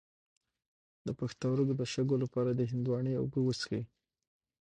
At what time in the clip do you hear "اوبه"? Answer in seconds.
3.21-3.39